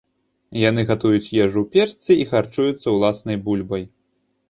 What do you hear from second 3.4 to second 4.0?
бульбай.